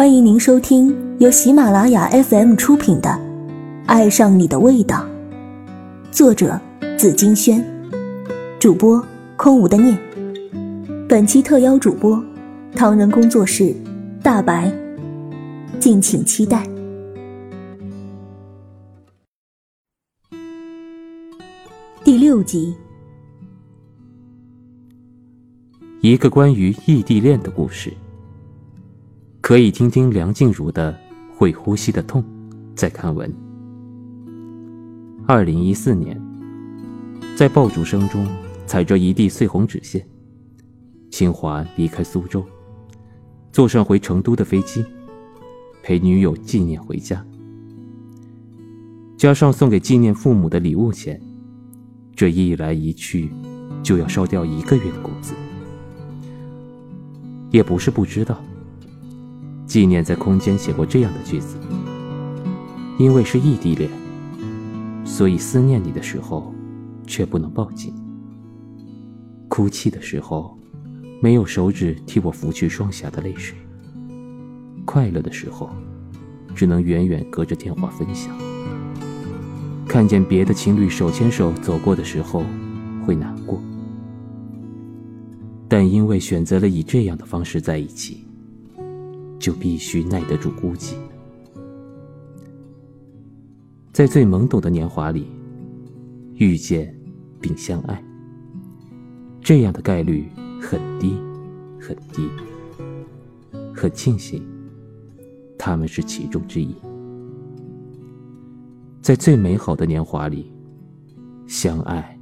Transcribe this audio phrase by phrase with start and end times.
[0.00, 3.10] 欢迎您收听由喜马拉雅 FM 出品的
[3.84, 5.06] 《爱上你的味道》，
[6.10, 6.58] 作者
[6.96, 7.62] 紫金轩，
[8.58, 9.98] 主播空无的念。
[11.06, 12.18] 本期特邀主播
[12.74, 13.76] 唐人工作室
[14.22, 14.72] 大白，
[15.78, 16.66] 敬请期待。
[22.02, 22.74] 第六集，
[26.00, 27.92] 一个关于异地恋的故事。
[29.50, 30.92] 可以听听梁静茹的
[31.36, 32.22] 《会呼吸的痛》，
[32.76, 33.28] 再看文。
[35.26, 36.16] 二零一四年，
[37.34, 38.24] 在爆竹声中，
[38.64, 40.06] 踩着一地碎红纸屑，
[41.10, 42.44] 清华离开苏州，
[43.50, 44.84] 坐上回成都的飞机，
[45.82, 47.26] 陪女友纪念回家。
[49.16, 51.20] 加上送给纪念父母的礼物钱，
[52.14, 53.28] 这一来一去，
[53.82, 55.34] 就要烧掉一个月的工资。
[57.50, 58.40] 也不是不知道。
[59.70, 61.56] 纪念在空间写过这样的句子
[62.98, 63.88] ：“因为是异地恋，
[65.04, 66.52] 所以思念你的时候，
[67.06, 67.92] 却不能抱紧；
[69.48, 70.58] 哭泣的时候，
[71.22, 73.54] 没有手指替我拂去双颊的泪水；
[74.84, 75.70] 快乐的时候，
[76.52, 78.36] 只能远远隔着电话分享。
[79.86, 82.42] 看见别的情侣手牵手走过的时候，
[83.06, 83.62] 会难过，
[85.68, 88.26] 但因为选择了以这样的方式在一起。”
[89.40, 90.94] 就必须耐得住孤寂，
[93.92, 95.26] 在最懵懂的年华里
[96.34, 96.94] 遇见
[97.40, 98.04] 并相爱，
[99.40, 100.28] 这样的概率
[100.60, 101.16] 很低
[101.80, 102.28] 很低。
[103.74, 104.46] 很庆幸，
[105.58, 106.74] 他们是其中之一。
[109.00, 110.52] 在最美好的年华里
[111.46, 112.20] 相爱，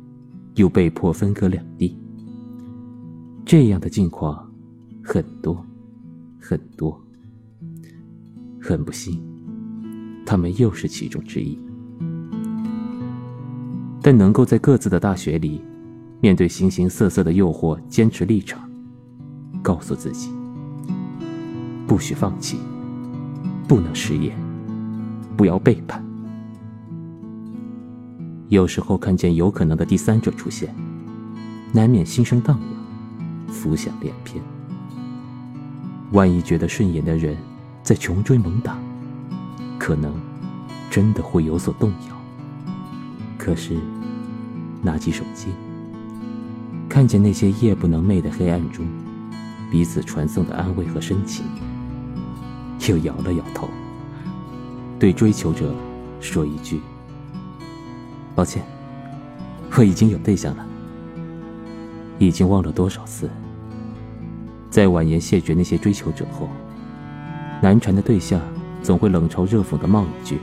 [0.54, 1.98] 又被迫分隔两地，
[3.44, 4.48] 这样的境况
[5.02, 5.66] 很多
[6.40, 6.96] 很多。
[8.68, 9.18] 很不幸，
[10.26, 11.58] 他们又是其中之一。
[14.02, 15.62] 但能够在各自的大学里，
[16.20, 18.60] 面对形形色色的诱惑，坚持立场，
[19.62, 20.30] 告诉自己，
[21.86, 22.58] 不许放弃，
[23.66, 24.36] 不能失业，
[25.34, 26.04] 不要背叛。
[28.48, 30.74] 有时候看见有可能的第三者出现，
[31.72, 34.42] 难免心生荡漾，浮想联翩。
[36.12, 37.34] 万一觉得顺眼的人。
[37.88, 38.76] 在穷追猛打，
[39.78, 40.12] 可能
[40.90, 42.14] 真的会有所动摇。
[43.38, 43.78] 可是，
[44.82, 45.46] 拿起手机，
[46.86, 48.86] 看见那些夜不能寐的黑暗中，
[49.70, 51.46] 彼此传送的安慰和深情，
[52.90, 53.66] 又摇了摇头，
[54.98, 55.74] 对追求者
[56.20, 56.82] 说一句
[58.36, 58.62] ：“抱歉，
[59.78, 60.66] 我已经有对象了。”
[62.20, 63.30] 已经忘了多少次，
[64.68, 66.50] 在婉言谢绝那些追求者后。
[67.60, 68.40] 难缠的对象
[68.82, 70.38] 总会冷嘲热讽的冒一句：“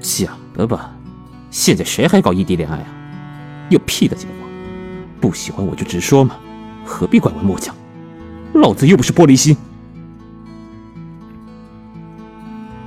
[0.00, 0.92] 想的吧，
[1.50, 2.86] 现在谁还搞异地恋爱啊？
[3.70, 4.34] 有屁的结果！
[5.20, 6.36] 不喜欢我就直说嘛，
[6.84, 7.74] 何必拐弯抹角？
[8.54, 9.56] 老子又不是玻璃心。”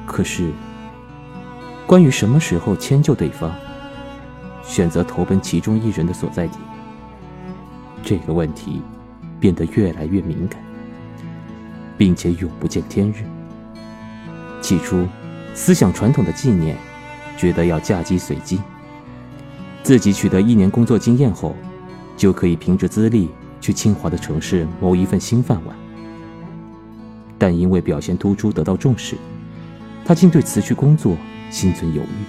[0.08, 0.52] 可是，
[1.86, 3.52] 关于什么时候迁就对方，
[4.64, 6.58] 选择投奔其中一人的所在地，
[8.04, 8.82] 这个问题
[9.40, 10.62] 变得越来越敏感。
[12.02, 13.18] 并且永不见天日。
[14.60, 15.08] 起初，
[15.54, 16.76] 思想传统的纪念，
[17.38, 18.60] 觉得要嫁鸡随鸡。
[19.84, 21.56] 自己取得一年工作经验后，
[22.18, 23.30] 就可以凭着资历
[23.60, 25.76] 去清华的城市谋一份新饭碗。
[27.38, 29.16] 但因为表现突出得到重视，
[30.04, 31.16] 他竟对辞去工作
[31.52, 32.26] 心存犹豫。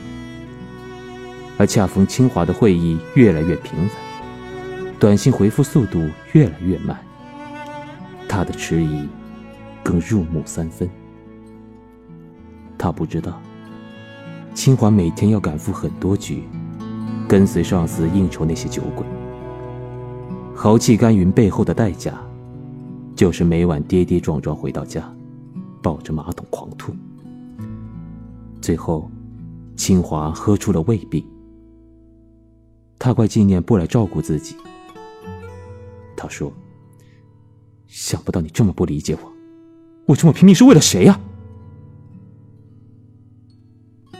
[1.56, 3.96] 而恰逢清华的会议越来越频繁，
[4.98, 6.94] 短信回复速度越来越慢，
[8.28, 9.08] 他的迟疑。
[9.82, 10.88] 更入木三分。
[12.78, 13.40] 他不知道，
[14.54, 16.42] 清华每天要赶赴很多局，
[17.28, 19.06] 跟随上司应酬那些酒鬼。
[20.54, 22.20] 豪气干云背后的代价，
[23.16, 25.12] 就是每晚跌跌撞撞回到家，
[25.82, 26.92] 抱着马桶狂吐。
[28.60, 29.10] 最后，
[29.76, 31.24] 清华喝出了胃病。
[32.98, 34.54] 他怪纪念不来照顾自己。
[36.16, 36.52] 他说
[37.88, 39.31] ：“想不到你这么不理解我。”
[40.06, 41.18] 我这么拼命是为了谁呀？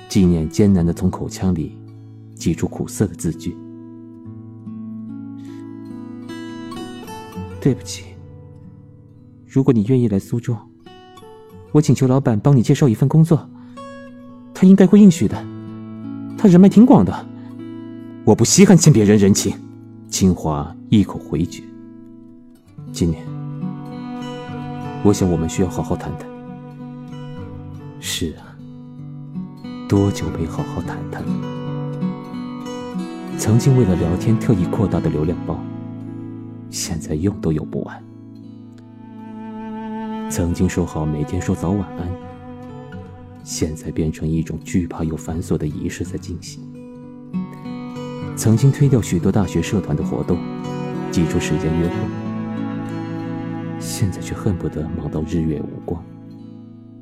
[0.08, 1.76] 纪念艰难的从口腔里
[2.34, 3.56] 挤出苦涩的字句。
[7.60, 8.04] 对不起，
[9.46, 10.56] 如果你愿意来苏州，
[11.70, 13.48] 我请求老板帮你介绍一份工作，
[14.52, 15.36] 他应该会应许的。
[16.36, 17.26] 他人脉挺广的，
[18.24, 19.56] 我不稀罕欠别人人情。
[20.08, 21.62] 清华一口回绝。
[22.92, 23.31] 纪念。
[25.04, 26.28] 我想，我们需要好好谈谈。
[27.98, 28.54] 是啊，
[29.88, 31.28] 多久没好好谈谈了？
[33.36, 35.58] 曾经为了聊天特意扩大的流量包，
[36.70, 38.04] 现在用都用不完。
[40.30, 42.08] 曾经说好每天说早晚安，
[43.42, 46.62] 现在变成一种惧怕又繁琐的仪式在进行。
[48.36, 50.38] 曾经推掉许多大学社团的活动，
[51.10, 51.94] 挤出时间约会，
[53.82, 56.02] 现在却恨不得忙到日月无光。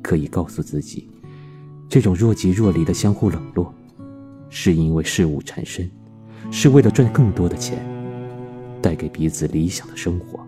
[0.01, 1.07] 可以告诉自己，
[1.87, 3.71] 这种若即若离的相互冷落，
[4.49, 5.89] 是因为事物缠身，
[6.49, 7.77] 是为了赚更多的钱，
[8.81, 10.39] 带给彼此理想的生活。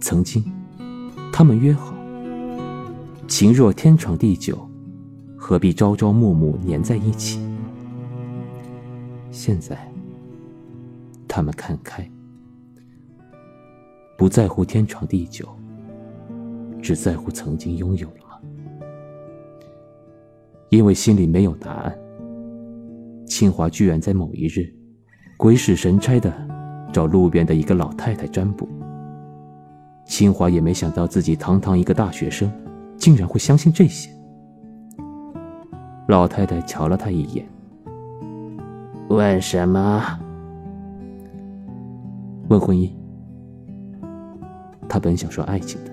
[0.00, 0.42] 曾经。
[1.32, 1.94] 他们约好，
[3.28, 4.68] 情若天长地久，
[5.36, 7.40] 何必朝朝暮暮黏在一起？
[9.30, 9.90] 现在，
[11.28, 12.06] 他们看开，
[14.20, 15.48] 不在乎天长地久，
[16.82, 18.38] 只在乎曾经拥有了吗？
[20.68, 21.98] 因为心里没有答案，
[23.26, 24.70] 清华居然在某一日，
[25.38, 26.30] 鬼使神差的
[26.92, 28.68] 找路边的一个老太太占卜。
[30.04, 32.52] 清华也没想到自己堂堂一个大学生，
[32.98, 34.10] 竟然会相信这些。
[36.08, 37.48] 老太太瞧了他一眼，
[39.08, 40.20] 问什么？
[42.50, 42.99] 问婚姻。
[44.90, 45.90] 他本想说爱情的。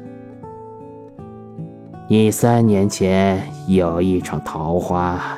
[2.10, 5.38] 你三年前有一场桃花，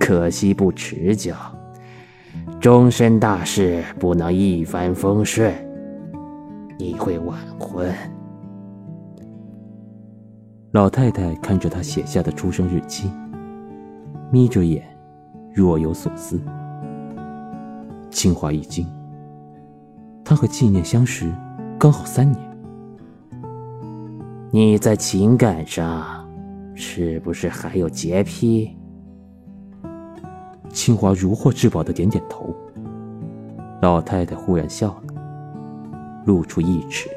[0.00, 1.34] 可惜不持久，
[2.58, 5.52] 终身大事不能一帆风顺。
[6.78, 7.92] 你会晚婚。
[10.72, 13.10] 老太太看着他写下的出生日期，
[14.30, 14.82] 眯着眼，
[15.52, 16.40] 若有所思。
[18.10, 18.86] 清华一惊，
[20.24, 21.30] 他和纪念相识
[21.78, 22.45] 刚好三年。
[24.50, 26.26] 你在情感上
[26.74, 28.76] 是不是还有洁癖？
[30.70, 32.54] 清华如获至宝的点点头。
[33.82, 35.02] 老太太忽然笑了。
[36.26, 37.08] 露出一齿，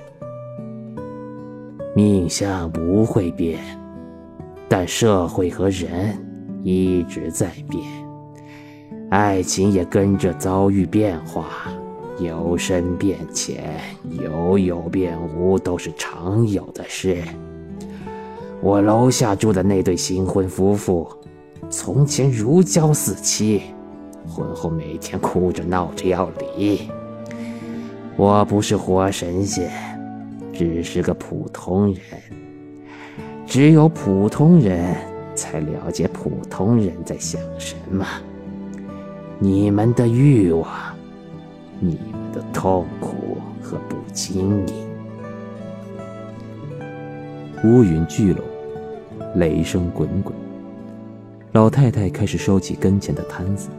[1.95, 3.59] 命相不会变，
[4.67, 6.15] 但社会和人
[6.63, 7.83] 一直在变，
[9.09, 11.47] 爱情也跟着遭遇变化，
[12.19, 13.80] 由深变浅，
[14.10, 17.24] 由有变无，都是常有的事。
[18.62, 21.07] 我楼下住的那对新婚夫妇，
[21.69, 23.62] 从前如胶似漆，
[24.27, 26.89] 婚后每天哭着闹着要离。
[28.18, 29.71] 我不是活神仙，
[30.51, 32.01] 只是个普通人。
[33.45, 34.94] 只有普通人
[35.33, 38.06] 才了解普通人在想什么。
[39.39, 40.68] 你们的欲望，
[41.79, 44.73] 你们的痛苦和不经意。
[47.63, 48.43] 乌云聚拢，
[49.35, 50.35] 雷声滚滚。
[51.51, 53.69] 老太太开始收起跟前的摊子。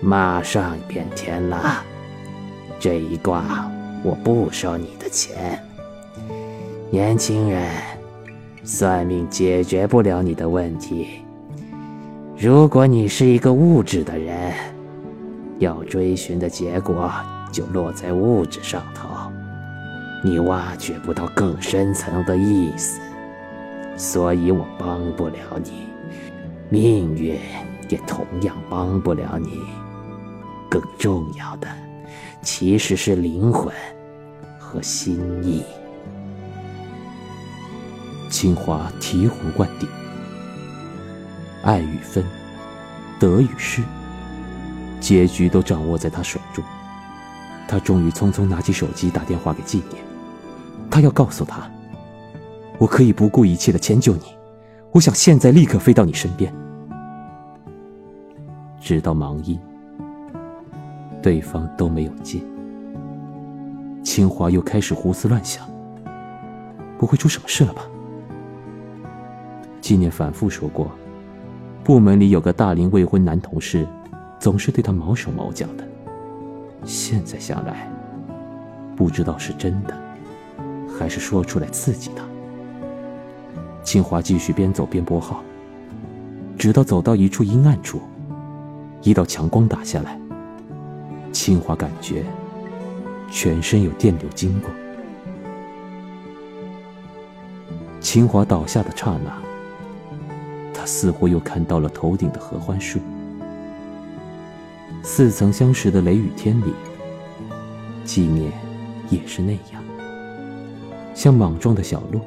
[0.00, 1.84] 马上变天了。
[2.80, 3.70] 这一卦，
[4.02, 5.62] 我不收你的钱。
[6.90, 7.68] 年轻人，
[8.62, 11.22] 算命解决不了你的问题。
[12.36, 14.52] 如果你是一个物质的人，
[15.58, 17.10] 要追寻的结果
[17.52, 19.08] 就落在物质上头，
[20.24, 23.00] 你挖掘不到更深层的意思，
[23.96, 25.88] 所以我帮不了你，
[26.68, 27.38] 命运
[27.88, 29.60] 也同样帮不了你。
[30.70, 31.68] 更重要的。
[32.40, 33.74] 其实是灵魂
[34.60, 35.64] 和心意。
[38.30, 39.88] 清华醍醐灌顶，
[41.62, 42.24] 爱与分，
[43.18, 43.82] 得与失，
[45.00, 46.64] 结局都掌握在他手中。
[47.66, 50.02] 他终于匆匆拿起手机打电话给纪念，
[50.90, 51.70] 他要告诉他
[52.78, 54.22] ：“我可以不顾一切的迁就你，
[54.92, 56.52] 我想现在立刻飞到你身边。”
[58.80, 59.58] 直到忙音。
[61.20, 62.40] 对方都没有接，
[64.04, 65.68] 清华又开始胡思乱想。
[66.96, 67.82] 不会出什么事了吧？
[69.80, 70.90] 纪念反复说过，
[71.82, 73.86] 部门里有个大龄未婚男同事，
[74.38, 75.86] 总是对他毛手毛脚的。
[76.84, 77.90] 现在想来，
[78.96, 79.96] 不知道是真的，
[80.98, 82.24] 还是说出来刺激他。
[83.82, 85.42] 清华继续边走边拨号，
[86.56, 88.00] 直到走到一处阴暗处，
[89.02, 90.18] 一道强光打下来。
[91.32, 92.24] 清华感觉
[93.30, 94.70] 全身有电流经过。
[98.00, 99.36] 清华倒下的刹那，
[100.72, 103.00] 他似乎又看到了头顶的合欢树。
[105.02, 106.72] 似曾相识的雷雨天里，
[108.04, 108.52] 纪念
[109.08, 109.82] 也是那样，
[111.14, 112.20] 像莽撞的小鹿，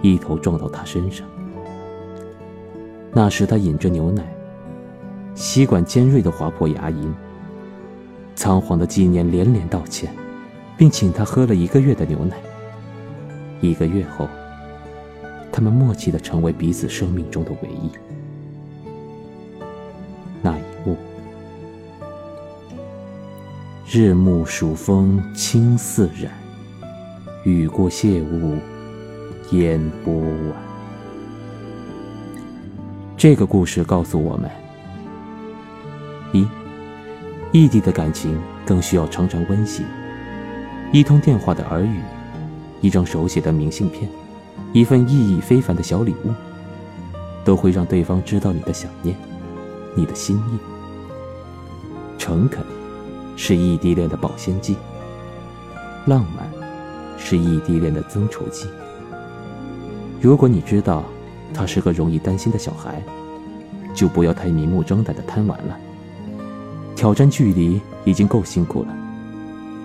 [0.00, 1.26] 一头撞到他身上。
[3.12, 4.24] 那时他饮着牛奶，
[5.34, 7.12] 吸管尖锐的划破牙龈。
[8.34, 10.10] 仓皇的纪念连连道歉，
[10.76, 12.36] 并请他喝了一个月的牛奶。
[13.60, 14.26] 一个月后，
[15.52, 17.90] 他们默契的成为彼此生命中的唯一。
[23.94, 26.32] 日暮暑风青似染，
[27.44, 28.56] 雨过谢雾
[29.50, 30.56] 烟波晚。
[33.18, 34.50] 这个故事告诉我们：
[36.32, 36.48] 一。
[37.52, 39.84] 异地的感情更需要常常温习，
[40.90, 42.00] 一通电话的耳语，
[42.80, 44.08] 一张手写的明信片，
[44.72, 46.32] 一份意义非凡的小礼物，
[47.44, 49.14] 都会让对方知道你的想念，
[49.94, 50.58] 你的心意。
[52.16, 52.64] 诚恳
[53.36, 54.76] 是异地恋的保鲜剂，
[56.06, 56.50] 浪漫
[57.18, 58.68] 是异地恋的增稠剂。
[60.20, 61.04] 如果你知道
[61.52, 63.02] 他是个容易担心的小孩，
[63.94, 65.76] 就不要太明目张胆的贪玩了。
[66.94, 68.94] 挑战距离已经够辛苦了，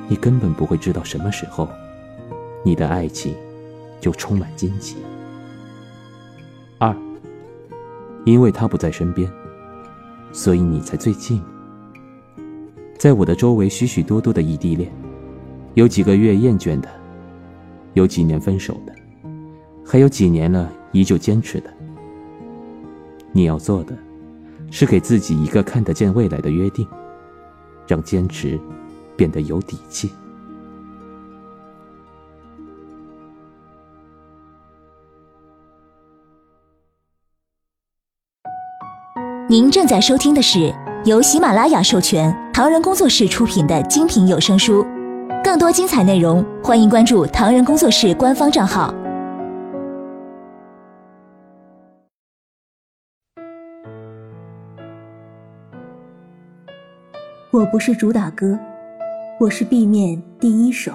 [0.08, 1.68] 你根本不会知道什么时候，
[2.64, 3.36] 你的爱情
[4.00, 4.98] 就充满荆棘。
[6.78, 6.96] 二，
[8.26, 9.28] 因为他不在身边，
[10.32, 11.42] 所以你才最近。
[12.98, 14.92] 在我的周围，许许多多的异地恋，
[15.76, 16.90] 有几个月厌倦的，
[17.94, 18.94] 有几年分手的，
[19.86, 21.74] 还有几年了依旧坚持的。
[23.32, 23.96] 你要做的。
[24.70, 26.86] 是给自己一个看得见未来的约定，
[27.88, 28.60] 让坚持
[29.16, 30.12] 变得有底气。
[39.50, 40.76] 您正在收听的是
[41.08, 44.86] 由喜马拉雅授权、唐人工作室出品的精品有声书，
[45.42, 48.94] 更多精彩内容，欢迎关注唐人工作室官方账号。
[57.52, 58.60] 我不是主打歌，
[59.40, 60.92] 我是 B 面第一首。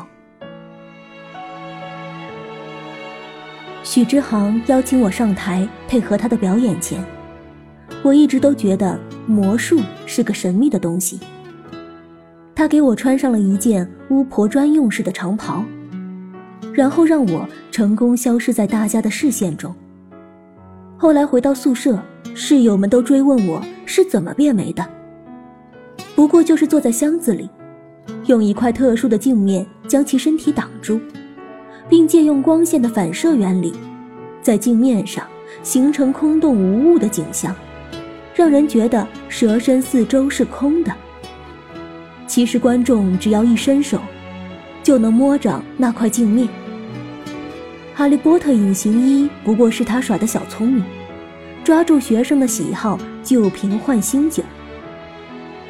[3.82, 7.02] 许之航邀请我上台配合他的表演前，
[8.02, 11.20] 我一直都觉得魔术是个神秘的东西。
[12.54, 15.64] 他给我穿上了一件巫婆专用式的长袍，
[16.72, 19.74] 然后让我成功消失在大家的视线中。
[20.96, 21.98] 后来回到宿舍，
[22.34, 24.86] 室友们都追问我是怎么变没的。
[26.14, 27.48] 不过就是坐在箱子里，
[28.26, 31.00] 用一块特殊的镜面将其身体挡住，
[31.88, 33.72] 并借用光线的反射原理，
[34.42, 35.26] 在镜面上
[35.62, 37.56] 形成空洞无物的景象，
[38.34, 40.92] 让人觉得蛇身四周是空的。
[42.26, 44.00] 其实观众只要一伸手，
[44.82, 46.48] 就能摸着那块镜面。
[47.94, 50.82] 哈利波特隐形衣不过是他耍的小聪明，
[51.62, 54.42] 抓住学生的喜好，旧瓶换新酒。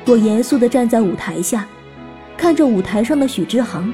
[0.07, 1.67] 我严肃地站在舞台下，
[2.37, 3.93] 看着舞台上的许之航。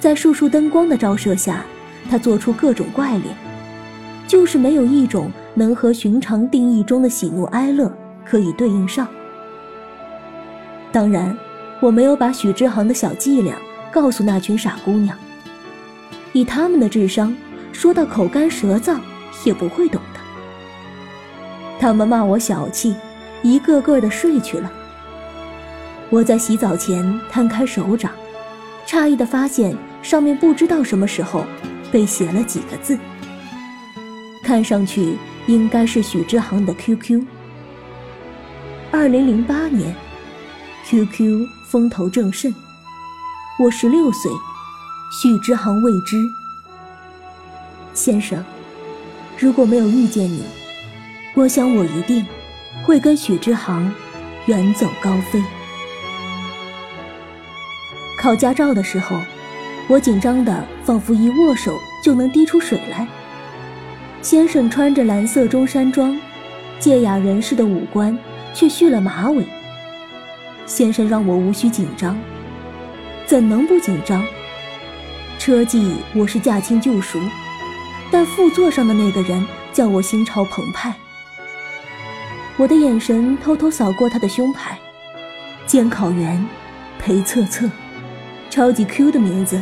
[0.00, 1.64] 在束束灯光的照射下，
[2.10, 3.34] 他做出各种怪脸，
[4.26, 7.92] 就是没有一种能和寻常定义中的喜怒哀乐
[8.24, 9.06] 可以对应上。
[10.92, 11.36] 当然，
[11.80, 13.56] 我没有把许之航的小伎俩
[13.90, 15.16] 告诉那群傻姑娘。
[16.32, 17.34] 以他们的智商，
[17.72, 18.98] 说到口干舌燥
[19.44, 20.20] 也不会懂的。
[21.78, 22.96] 他们骂我小气，
[23.42, 24.70] 一个个的睡去了。
[26.10, 28.10] 我在洗澡前摊开手掌，
[28.86, 31.44] 诧异的发现上面不知道什么时候
[31.90, 32.98] 被写了几个字，
[34.42, 37.22] 看上去应该是许之航的 QQ。
[38.90, 39.94] 二零零八年
[40.86, 42.54] ，QQ 风头正盛，
[43.58, 44.30] 我十六岁，
[45.20, 46.16] 许之航未知。
[47.92, 48.42] 先生，
[49.38, 50.44] 如果没有遇见你，
[51.34, 52.24] 我想我一定
[52.84, 53.92] 会跟许之航
[54.46, 55.42] 远走高飞。
[58.18, 59.20] 考驾照的时候，
[59.88, 63.06] 我紧张的仿佛一握手就能滴出水来。
[64.24, 66.18] 先生穿着蓝色中山装，
[66.80, 68.18] 芥雅人士的五官
[68.54, 69.44] 却蓄了马尾。
[70.64, 72.18] 先生让我无需紧张，
[73.26, 74.24] 怎能不紧张？
[75.38, 77.18] 车技我是驾轻就熟，
[78.10, 80.94] 但副座上的那个人叫我心潮澎湃。
[82.56, 84.78] 我的眼神偷偷扫过他的胸牌，
[85.66, 86.42] 监考员
[86.98, 87.70] 裴策策。
[88.48, 89.60] 超级 Q 的名字。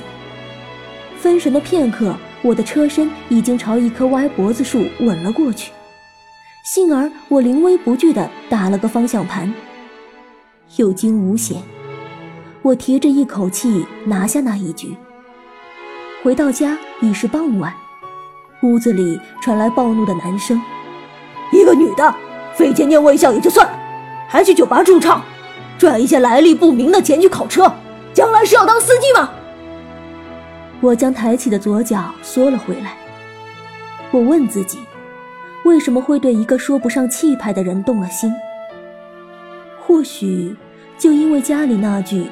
[1.18, 5.72] 分神的片刻，我的车身已经朝一棵歪脖子树吻了过去。
[6.64, 9.52] 幸而我临危不惧地打了个方向盘，
[10.76, 11.62] 有惊无险。
[12.62, 14.96] 我提着一口气拿下那一局。
[16.22, 17.74] 回到家已是傍晚，
[18.62, 20.60] 屋子里传来暴怒的男声
[21.52, 22.14] ：“一个女的，
[22.54, 23.72] 费钱念卫校也就算了，
[24.28, 25.20] 还去酒吧驻唱，
[25.76, 27.72] 赚一些来历不明的钱去考车，
[28.14, 29.28] 将来是要当司机吗？”
[30.82, 32.96] 我将抬起的左脚缩了回来。
[34.10, 34.80] 我问自己，
[35.64, 38.30] 为什么会对一个说不上气派的人动了心？
[39.80, 40.56] 或许，
[40.98, 42.26] 就因为家里那句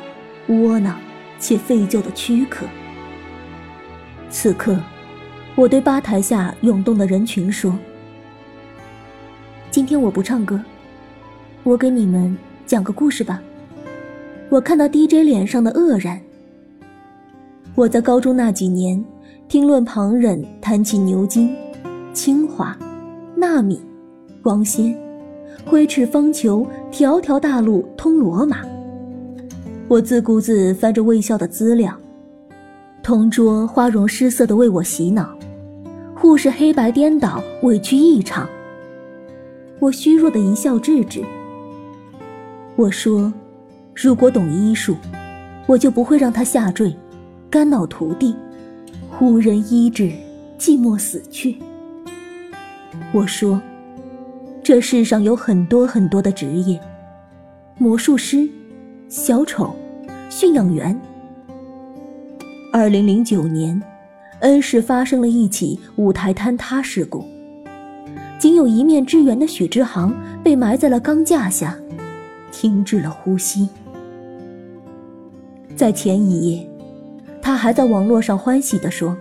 [0.48, 0.98] 窝囊
[1.38, 2.66] 且废旧的躯壳。
[4.28, 4.76] 此刻，
[5.54, 7.78] 我对吧台下涌动的人群说
[9.70, 10.60] ：“今天我不唱歌，
[11.62, 13.40] 我给你们讲个故事吧。”
[14.50, 16.20] 我看到 DJ 脸上的愕然。
[17.80, 19.02] 我在高中那几年，
[19.48, 21.56] 听论旁人谈起牛津、
[22.12, 22.76] 清华、
[23.34, 23.80] 纳米、
[24.42, 24.94] 光纤，
[25.64, 28.58] 挥斥方遒，条条大路通罗马。
[29.88, 31.96] 我自顾自翻着卫校的资料。
[33.02, 35.34] 同桌花容失色的为我洗脑，
[36.14, 38.46] 护士黑白颠倒，委屈异常。
[39.78, 41.22] 我虚弱的一笑置之。
[42.76, 43.32] 我说
[43.96, 44.96] ：“如果懂医术，
[45.66, 46.94] 我就不会让他下坠，
[47.50, 48.36] 肝脑涂地，
[49.20, 50.12] 无人医治，
[50.56, 51.56] 寂寞死去。”
[53.12, 53.60] 我说
[54.62, 56.80] ：“这世上有很多很多的职业，
[57.76, 58.48] 魔术师、
[59.08, 59.74] 小丑、
[60.28, 60.98] 驯养员。”
[62.72, 63.82] 二零零九年，
[64.42, 67.24] 恩市发生了一起舞台坍塌事故，
[68.38, 70.14] 仅有一面之缘的许之航
[70.44, 71.76] 被埋在了钢架下，
[72.52, 73.68] 停止了呼吸。
[75.74, 76.69] 在前一夜，
[77.60, 79.14] 还在网络上欢喜地说：“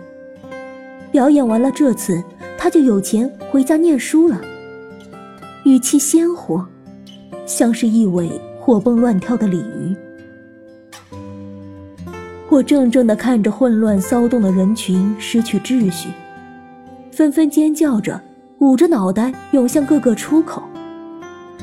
[1.12, 2.24] 表演完了这次，
[2.56, 4.40] 他就有钱回家念书了。”
[5.66, 6.66] 语气鲜活，
[7.44, 9.94] 像是一尾活蹦乱跳的鲤鱼。
[12.48, 16.08] 我怔怔地看着混乱骚动的人群失去秩序，
[17.12, 18.18] 纷纷尖叫着，
[18.60, 20.62] 捂着脑袋涌向各个出口，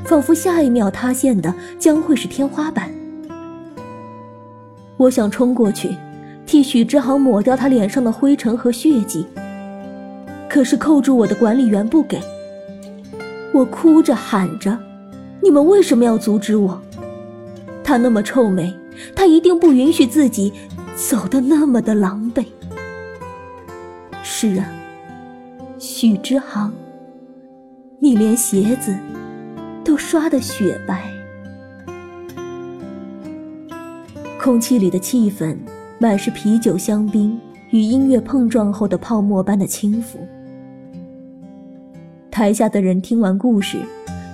[0.06, 2.92] 仿佛下一秒塌陷的将会是天花板。
[4.96, 5.90] 我想冲过去，
[6.48, 9.28] 替许之航抹掉他脸上的灰尘和血迹，
[10.50, 12.20] 可是扣住我的管理员不给。
[13.54, 14.76] 我哭着喊着
[15.44, 16.82] ：“你们为什么要阻止我？
[17.84, 18.74] 他那么臭美，
[19.16, 20.52] 他一定不允许自己。”
[20.98, 22.44] 走得那么的狼狈。
[24.24, 24.66] 是啊，
[25.78, 26.74] 许之航，
[28.00, 28.98] 你连鞋子
[29.84, 31.04] 都刷得雪白。
[34.42, 35.56] 空气里的气氛
[36.00, 37.40] 满是啤酒、香槟
[37.72, 40.20] 与音乐碰撞后的泡沫般的轻浮。
[42.30, 43.80] 台下的人听完故事，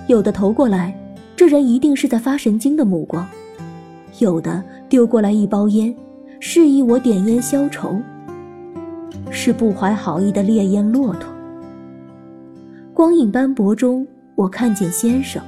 [0.06, 0.94] 有的投过来，
[1.34, 3.24] 这人一定是在发神经的目光；
[4.18, 5.94] 有的丢过来一包烟。
[6.40, 7.98] 示意我点烟消愁，
[9.30, 11.32] 是不怀好意的烈焰骆驼。
[12.92, 15.42] 光影斑驳中，我看见先生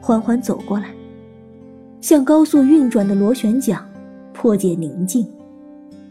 [0.00, 0.88] 缓缓走过来，
[2.00, 3.80] 像高速运转的螺旋桨，
[4.32, 5.24] 破解宁静。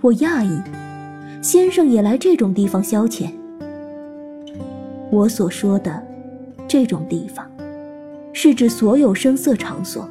[0.01, 0.61] 我讶异，
[1.41, 3.29] 先生也来这种地方消遣。
[5.11, 6.01] 我所说的
[6.69, 7.45] 这种地方，
[8.31, 10.07] 是指所有声色场所。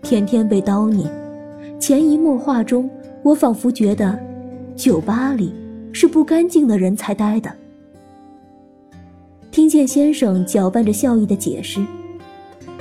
[0.00, 1.10] 天天被叨念。
[1.78, 2.90] 潜移默化中，
[3.22, 4.18] 我仿佛觉得，
[4.74, 5.54] 酒吧里
[5.92, 7.52] 是不干净的人才待的。
[9.52, 11.80] 听见先生搅拌着笑意的解释，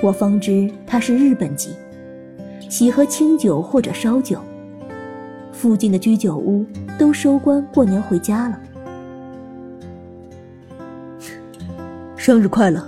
[0.02, 1.72] 我方知他是日本籍，
[2.70, 4.40] 喜喝清酒或者烧酒。
[5.58, 6.64] 附近的居酒屋
[7.00, 8.60] 都收官过年回家了。
[12.16, 12.88] 生日快乐！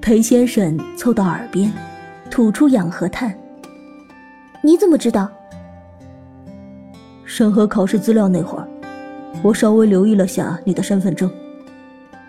[0.00, 1.70] 裴先生凑到耳边，
[2.30, 3.38] 吐出氧和碳。
[4.62, 5.28] 你怎么知道？
[7.26, 8.66] 审核考试资料那会儿，
[9.42, 11.30] 我稍微留意了下你的身份证，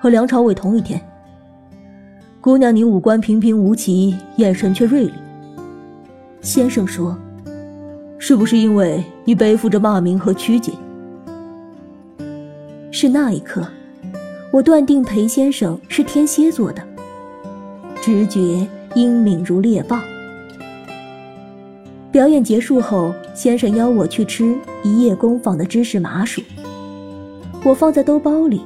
[0.02, 1.00] 和梁朝伟同一天。
[2.42, 5.14] 姑娘，你五官平平无奇，眼神却锐利。
[6.42, 7.18] 先生说
[8.20, 10.74] ：“是不是因为你背负着骂名和曲解？”
[12.92, 13.66] 是那一刻，
[14.52, 16.84] 我断定裴先生是天蝎座的，
[18.02, 19.98] 直觉英敏如猎豹。
[22.12, 26.42] 表演结束后，先生邀我去吃一夜工坊的芝士麻薯。
[27.64, 28.62] 我放在兜包里，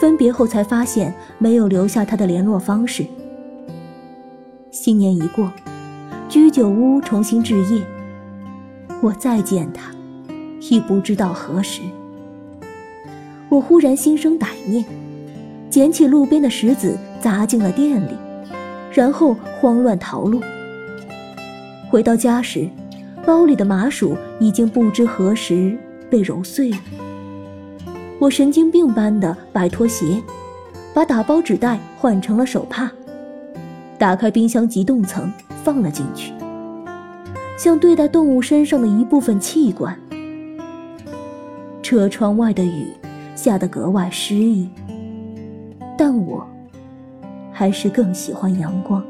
[0.00, 3.04] 分别后才发现没有留下他的联络方式。
[4.70, 5.52] 新年一过，
[6.28, 7.82] 居酒屋重新置业，
[9.02, 9.90] 我再见他，
[10.60, 11.82] 已不知道何时。
[13.48, 14.84] 我忽然心生歹念，
[15.70, 18.16] 捡起路边的石子砸进了店里，
[18.92, 20.40] 然后慌乱逃路。
[21.88, 22.68] 回到家时，
[23.24, 25.78] 包里的麻薯已经不知何时
[26.10, 26.78] 被揉碎了。
[28.18, 30.20] 我神经病般的摆脱鞋，
[30.92, 32.90] 把打包纸袋换成了手帕，
[33.98, 35.30] 打开冰箱急冻层
[35.62, 36.32] 放了进去，
[37.56, 39.98] 像对待动物身上的一部分器官。
[41.82, 42.88] 车窗外的雨
[43.34, 44.68] 下得格外诗意，
[45.96, 46.46] 但我
[47.52, 49.02] 还是更喜欢阳光。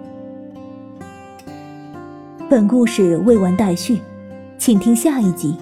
[2.49, 4.01] 本故事未完待续，
[4.59, 5.57] 请听下一集。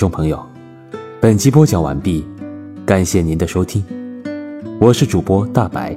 [0.00, 0.42] 众朋友，
[1.20, 2.24] 本集播讲完毕，
[2.86, 3.84] 感谢您的收听，
[4.80, 5.94] 我是主播大白，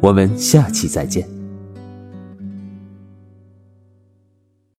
[0.00, 1.31] 我们下期再见。